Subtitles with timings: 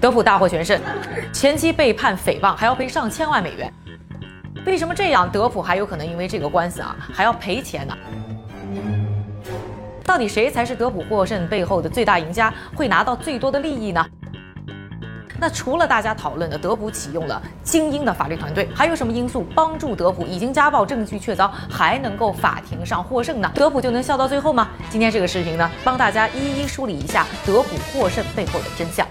[0.00, 0.80] 德普大获全胜，
[1.30, 3.70] 前妻被判诽谤，还要赔上千万美元。
[4.64, 5.30] 为什么这样？
[5.30, 7.94] 德普还有可能因为这个官司啊，还要赔钱呢？
[10.02, 14.04] 到底谁才是德普获胜背后的最大赢家，会拿到最多的利益呢？
[15.38, 23.50] 那除了大家讨论的德普启用了精英的法律团队，还有什么因素帮助德普已经家暴证据确凿，还能够法庭上获胜呢？
[23.54, 24.68] 德普就能笑到最后吗？
[24.88, 29.06] 今天这个视频呢，帮大家一一梳理一下德普获胜背后的真相。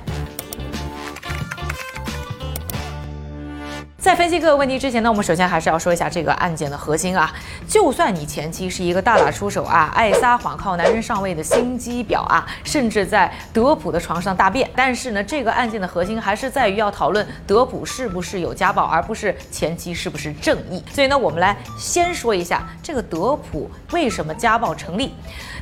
[4.09, 7.31] 在分析各个问题之前呢，我们首先还是要说一下这个案件的核心啊。
[7.67, 20.83] 就算你前妻是一个大打出手啊、爱撒谎、靠男人上位的心机婊啊，甚至在德普的床上大便，但是呢，这个案件的核心还是在于要讨论德普是不是有家暴，而不是前妻是不是正义。
[20.91, 25.13] 所以呢，我们来先说一下这个德普为什么家暴成立。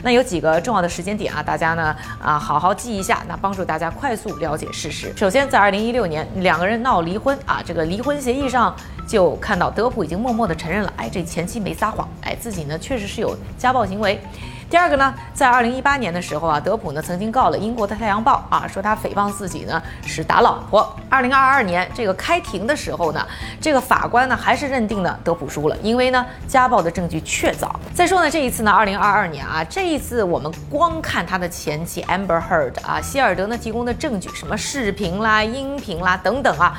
[0.03, 5.11] 那有几个重要的时间点啊，大家呢啊好好记一下，那帮助大家快速了解事实。
[5.17, 8.75] 首先，在二零一六年，两个人闹离婚啊，这个离婚协议上
[9.07, 14.21] 就看到德普已经默默地承认了，哎，这前妻没撒谎，哎，自己呢确实是有家暴行为。
[14.69, 20.93] 第二个呢，在二零一八年的时候啊，德普呢曾经告了英国的《太阳报》啊，说他诽谤自己呢是打老婆。
[21.07, 23.25] 二零二二年这个开庭的时候呢，
[23.61, 27.71] 这个法官呢还是认定了德普输了，因为呢家暴的证据确凿。
[27.93, 36.77] 再说呢，这一次呢，二零二二年啊，这一次我们光看他的前妻 Amber Heard 啊，希尔德呢提供的证据，什么视频啦、音频啦等等啊，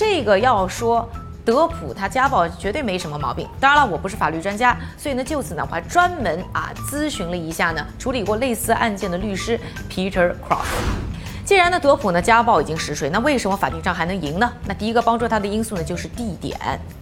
[0.00, 1.06] 这个要说。
[1.42, 9.58] 德普他家暴绝对没什么毛病，当然了，我不是法律专家，所以呢，就此呢，我还专门啊咨询了一下呢处理过类似案件的律师
[9.90, 10.66] Peter Cross。
[11.44, 14.52] 既然呢德普呢家暴已经实锤，那为什么法庭上还能赢呢？
[14.66, 16.56] 那第一个帮助他的因素呢就是地点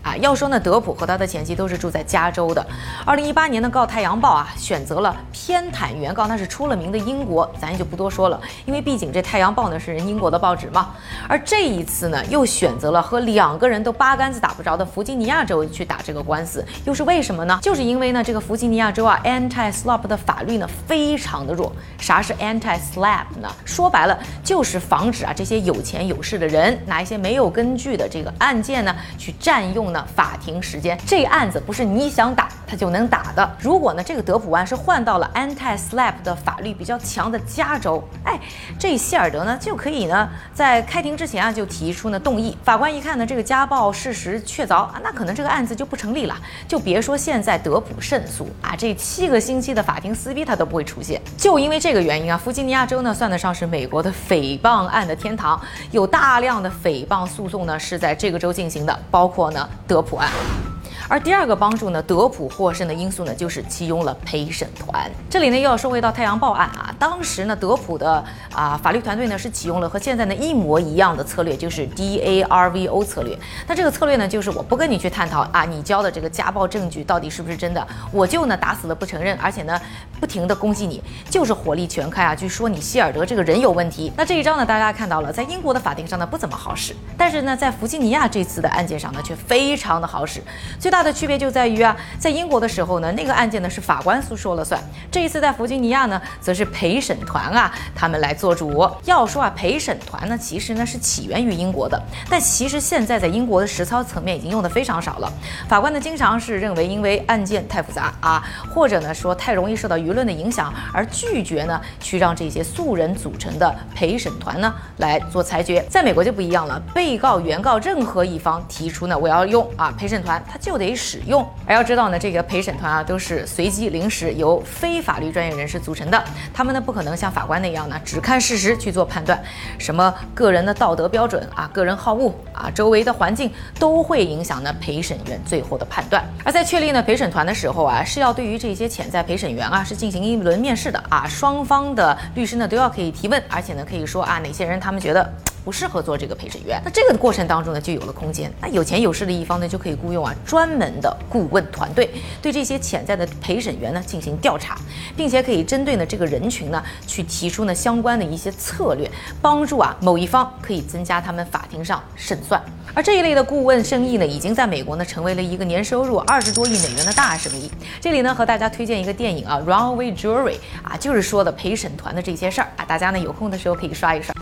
[0.08, 0.16] 啊。
[0.16, 2.66] 要说呢德普和他的前妻都是住在加州的。
[3.04, 10.90] 二零一八年呢告《太阳报》啊选择了偏袒原告，那是出了名的英国，咱也就不多说了，因为毕竟这《太阳报》呢是人英国的报纸嘛。
[11.28, 17.58] 而这一次呢又选择了和两个人都八竿子打不着的弗吉尼亚州去打这个官司，又是为什么呢？
[17.62, 21.72] 就是因为呢这个弗吉尼亚州啊 anti-slap 的法律呢非常的弱。
[21.98, 23.48] 啥是 anti-slap 呢？
[23.64, 24.18] 说白了。
[24.42, 30.98] 就是防止啊这些有钱有势的人拿一些没有根据的这个案件呢去占用呢法庭时间。
[31.06, 33.50] 这案子不是你想打他就能打的。
[33.60, 38.38] 如果呢这个德普案是换到了 anti-slap 的法律比较强的加州，哎，
[38.78, 42.56] 这希尔德呢就可以呢在开庭之前啊就提出呢动议。
[42.64, 46.36] 法官一看呢这个家暴事实确凿啊，那可能这个案子就不成立了。
[46.66, 51.20] 就别说现在德普胜诉啊，这七个星期的法庭撕逼他都不会出现。
[51.36, 60.67] 就因为这个原因啊，弗吉尼亚州呢算得上是美国的诽谤案的天堂，有大量的诽谤诉讼呢是在这个州进行的，包括呢德普案。
[61.08, 65.10] 而第二个帮助呢，德普获胜的因素呢，就是启用了陪审团。
[65.30, 73.34] 这里呢又要说回到太阳报案啊，当时呢德普的啊法律团队呢是启用了和现在呢一模一样的策略，就是 D A R V O 策略。
[73.66, 79.80] 那这个策略呢，就是我不跟你去探讨啊，你交的这个家暴证据到底是不是真的，我就呢打死了不承认，而且呢
[80.20, 84.12] 不停的攻击你，就是火力全开啊，去说你希尔德这个人有问题。
[84.14, 90.42] 那这一招呢，大家看到了，在英国的法庭上呢不怎么好使，但是呢在弗吉尼亚这次的案件上呢却非常的好使，
[90.78, 90.97] 最大。
[90.98, 94.82] 大的区别就在于啊，在英国的时候呢，那个案件呢是法官诉说了算。
[95.12, 98.84] 这一次在弗吉尼亚呢，则是陪审团啊，他们来做主。
[99.04, 105.32] 要说啊，陪审团呢，其实呢是起源于英国的，但其实现在在英国的实操层面已经用的非常少了。
[105.68, 108.44] 法官呢，经常是认为因为案件太复杂啊，
[108.74, 115.80] 或者呢说太容易受到舆论的影响，而拒绝呢去让这些素人组成的陪审团呢来做裁决。
[115.88, 120.87] 在美国就不一样了，被告、原告任何一方提出呢，我要用啊陪审团，他就得。
[120.88, 129.38] 可以使用，而要知道呢，这个陪审团啊都是随机临时由非法律专业人士组成的，他们呢不可能像法官那样呢只看事实去做判断，
[129.78, 136.24] 什么个人的道德标准啊、个人好恶啊、周围的环境都会影响呢陪审员最后的判断。
[136.42, 145.30] 而在确立呢陪审团的时候啊，是要对于这些潜在陪审员啊是进行一轮面试的啊，双方的律师呢都要可以提问，而且呢可以说啊哪些人他们觉得。
[145.68, 148.50] 不适合做这个陪审员，那这个过程当中呢，就有了空间。
[148.58, 152.08] 那有钱有势的一方呢，就可以雇佣啊专门的顾问团队，
[152.40, 154.78] 对这些潜在的陪审员呢进行调查，
[155.14, 159.10] 并且可以针对呢这个人群呢去提出呢相关的一些策略，
[159.42, 162.58] 帮助啊某一方可以增加他们法庭上胜算。
[162.94, 167.70] 而这一类的顾问生意呢，已经在美国呢成为了一个年收入二十多亿美元的大生意。
[168.00, 174.34] 这里呢和大家推荐一个电影啊，Runaway Jury 啊，就是说的陪审团的这些事儿啊，大家呢有空的时候可以刷一刷。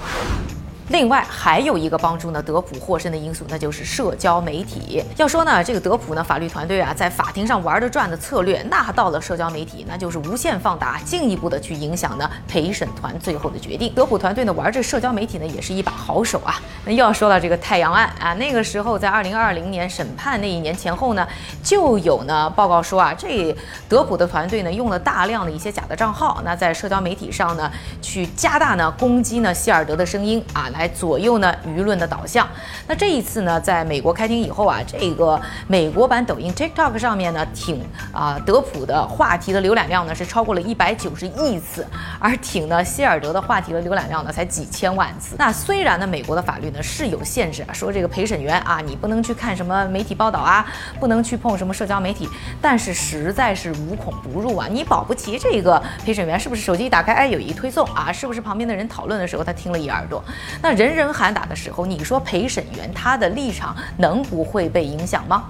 [0.88, 5.02] 另外还有一个帮助呢德普获胜的因素，那就是社交媒体。
[5.16, 13.92] 要说呢，这个德普呢法律团队啊，在法庭上玩的转的策略，那到了社交媒体，那就是无限放大，进一步的去影响呢陪审团最后的决定。
[13.94, 16.54] 德普团队呢玩这社交媒体呢，也是一把好手啊。
[16.84, 21.26] 那又要说到这个太阳案啊，那个时候在二零二零年审判那一年前后呢，
[21.64, 23.54] 就有呢报告说啊，这
[23.88, 27.68] 德普的团队呢用了大量的一些假的账号，那在社交媒体上呢
[28.00, 30.70] 去加大呢攻击呢希尔德的声音啊。
[30.76, 32.46] 来左右呢舆论的导向。
[32.86, 37.82] 那这一次呢，在美国开庭以后啊，这个美国版抖音 TikTok 上面呢，挺
[38.12, 41.86] 啊德普的话题的浏览量呢是超过了一百九十亿次，
[42.18, 45.36] 而挺呢希尔德的话题的浏览量呢才几千万次。
[45.38, 50.66] 那虽然呢美国的法律呢是有限制啊，说这个陪审员啊你不能去看什么媒体报道啊，
[51.00, 52.28] 不能去碰什么社交媒体，
[52.60, 60.22] 但是实在是无孔不入啊，你保不齐这个陪审员是不是手机一打开，哎有一推送啊，是不是旁边的人讨论的时候他听了一耳朵？
[60.68, 65.44] 那人人喊打的时候，你说陪审员他的立场能不会被影响吗？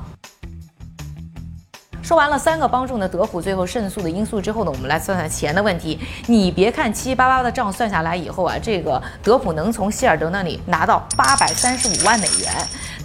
[2.03, 5.99] 说完了三个帮助呢德普最后胜诉的因素之后呢，我们来算算钱的问题。
[6.27, 12.53] 你别看七七八八的账算下来以后啊，这个德普能从希尔德那里拿到八百三十五万美元。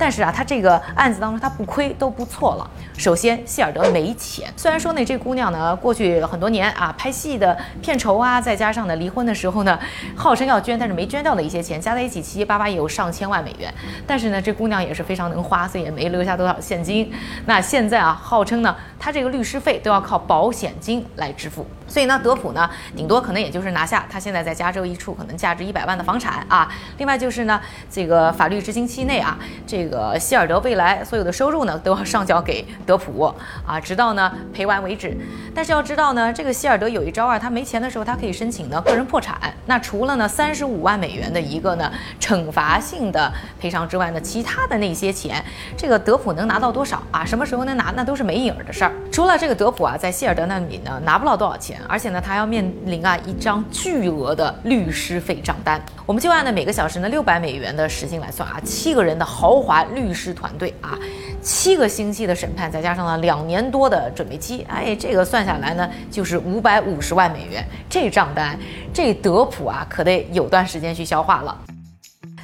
[0.02, 2.68] 但是啊，他这个案子当中他不亏都不错了。
[2.98, 4.52] 首先，希尔德没钱。
[4.58, 9.80] 虽然说呢，这姑娘呢过去很多年啊拍戏的片酬啊，再加上呢离婚的时候呢，
[10.16, 13.72] 号称要捐，但是没捐掉的一些钱，加在一起七七八八也有上千万美元。
[14.08, 17.14] 但是呢，这姑娘也是非常能花，所以也没留下多少现金。
[17.46, 21.64] 那现在啊，号称呢，她这个律师费都要靠保险金来支付。
[21.92, 26.72] 所以呢，德普呢，顶多可能也就是拿下他现在在加州一处可能价值一百万的房产啊。
[26.98, 27.60] 另外就是呢，
[27.90, 30.18] 这个法律执行期内啊，这个。
[30.22, 33.24] 希尔德未来所有的收入呢，都要上缴给德普
[33.66, 35.18] 啊，直到呢赔完为止。
[35.54, 39.36] 但是要知道呢，这个希尔德有一招啊，他没钱的时候，他可以申请呢个人破产。
[39.66, 45.44] 那除了呢三十五万美元的一个呢惩罚性的赔偿之外呢，其他的那些钱，
[45.76, 47.26] 这个德普能拿到多少啊？
[47.26, 48.92] 什么时候能拿，那都是没影儿的事儿。
[49.12, 55.80] 除了这个德普啊，在希尔德那里呢拿不到多少钱，而且呢他要面临啊一张巨额的律师费账单。
[56.06, 59.82] 我们就按呢每个小时呢六百美元的时薪来算啊，七个人的豪华。
[59.92, 60.98] 律师团队啊，
[61.42, 67.66] 七个星期的审判，再加上呢两年多的准备期，哎，这个算下来呢，就是五百五十万美元。
[67.90, 68.58] 这账单，
[68.94, 71.58] 这德普啊，可得有段时间去消化了。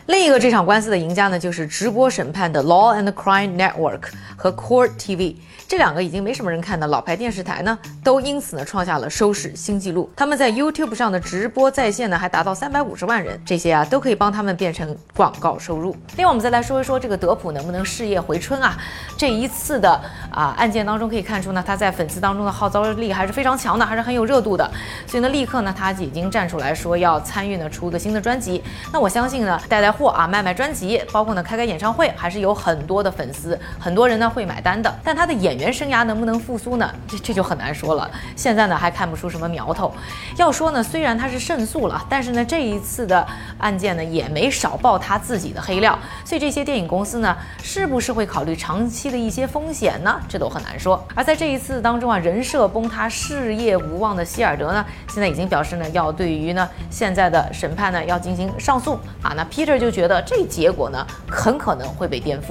[0.08, 4.04] 另一个这场官司的赢家呢，就是直播审判的 Law and Crime Network
[4.38, 5.36] 和 Court TV。
[5.68, 10.10] 这两个已经没什么人看的老牌电视台呢，都因此呢创下了收视新纪录。
[10.16, 15.94] 他们在 YouTube 上的直播在线呢，还达到三百五十万人，这些啊都可以帮他们变成广告收入。
[16.16, 18.78] 另外，我们再来说一说这个德普能不能事业回春啊？
[19.18, 20.00] 这一次的
[20.32, 24.72] 啊案件当中可以看出呢，他在粉丝当中的号召力还是非常强的，还是很有热度的。
[25.06, 28.64] 所以呢，立刻呢他已经站出来说要参与呢出个新的专辑。
[28.94, 34.94] 那我相信呢，带带货啊，卖卖专辑，包括呢开开演唱会，还是有很多的粉丝，很多人呢会买单的。
[35.04, 36.94] 但他的演演员生涯能不能复苏呢？
[37.08, 38.12] 这这就很难说了。
[38.36, 39.90] 现在呢还看不出什么苗头。
[40.36, 43.26] 要说呢，虽然他是胜诉了，但是呢这一次的
[43.58, 45.98] 案件呢也没少爆他自己的黑料。
[46.26, 47.34] 所以这些电影公司呢
[47.64, 50.20] 是不是会考虑长期的一些风险呢？
[50.28, 51.02] 这都很难说。
[51.16, 59.32] 而在这一次当中啊，人设崩塌、事业无望的希尔德呢，现在已经表示呢要对于呢现在的审判呢要进行上诉啊。
[59.34, 62.48] 那 Peter 就就觉得这结果呢很可能会被颠覆。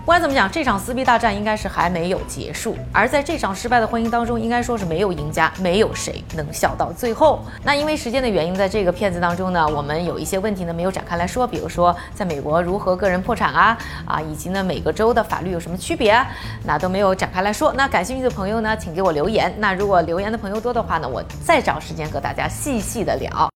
[0.00, 2.76] 不管怎么讲，这场撕逼大战应该是还没有结束。
[2.92, 7.44] 而在这场失败的婚姻当中，应该说是没有赢家，没有谁能笑到最后。
[7.62, 16.20] 那因为时间的原因，在这个片子当中呢，我们有一些问题呢没有展开来说，比如说在美国如何个人破产啊啊，以及呢每个州的法律有什么区别，
[16.64, 17.72] 那都没有展开来说。
[17.72, 19.54] 那感兴趣的朋友呢，请给我留言。
[19.58, 23.50] 那如果留言的朋友多的话呢，我再找时间和大家细细的聊。